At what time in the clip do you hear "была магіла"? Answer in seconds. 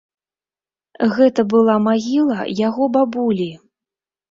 1.51-2.39